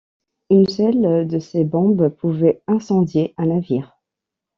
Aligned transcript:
Une 0.49 0.65
seule 0.67 1.27
de 1.27 1.37
ces 1.37 1.63
bombes 1.63 2.09
pouvait 2.09 2.63
incendier 2.67 3.35
un 3.37 3.45
navire. 3.45 3.99